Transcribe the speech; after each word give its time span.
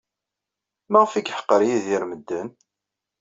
Maɣef 0.91 1.13
ay 1.13 1.23
yeḥqer 1.27 1.61
Yidir 1.67 2.03
medden? 2.09 2.49